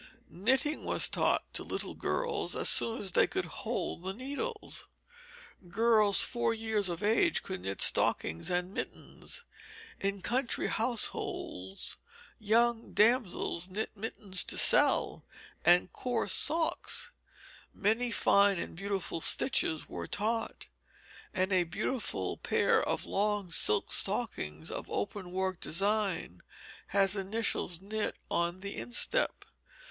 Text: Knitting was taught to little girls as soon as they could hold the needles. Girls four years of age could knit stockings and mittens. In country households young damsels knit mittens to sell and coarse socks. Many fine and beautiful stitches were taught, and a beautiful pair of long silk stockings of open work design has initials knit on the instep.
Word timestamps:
Knitting 0.31 0.83
was 0.83 1.07
taught 1.07 1.43
to 1.53 1.63
little 1.63 1.93
girls 1.93 2.55
as 2.55 2.69
soon 2.69 2.99
as 3.01 3.11
they 3.11 3.27
could 3.27 3.45
hold 3.45 4.01
the 4.01 4.13
needles. 4.15 4.87
Girls 5.67 6.21
four 6.21 6.55
years 6.55 6.89
of 6.89 7.03
age 7.03 7.43
could 7.43 7.61
knit 7.61 7.81
stockings 7.81 8.49
and 8.49 8.73
mittens. 8.73 9.45
In 9.99 10.23
country 10.23 10.65
households 10.69 11.99
young 12.39 12.93
damsels 12.93 13.69
knit 13.69 13.91
mittens 13.95 14.43
to 14.45 14.57
sell 14.57 15.23
and 15.63 15.93
coarse 15.93 16.33
socks. 16.33 17.11
Many 17.71 18.09
fine 18.09 18.57
and 18.57 18.75
beautiful 18.75 19.21
stitches 19.21 19.87
were 19.87 20.07
taught, 20.07 20.65
and 21.31 21.53
a 21.53 21.63
beautiful 21.63 22.37
pair 22.37 22.81
of 22.81 23.05
long 23.05 23.51
silk 23.51 23.91
stockings 23.93 24.71
of 24.71 24.89
open 24.89 25.31
work 25.31 25.59
design 25.59 26.41
has 26.87 27.15
initials 27.15 27.79
knit 27.81 28.15
on 28.31 28.61
the 28.61 28.75
instep. 28.77 29.45